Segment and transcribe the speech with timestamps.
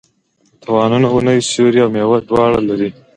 [0.51, 2.89] د توتانو ونې سیوری او میوه دواړه لري.